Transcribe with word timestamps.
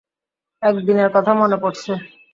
একদিনের 0.63 1.09
কথা 1.15 1.31
মনে 1.33 1.57
পড়ছে। 1.57 1.91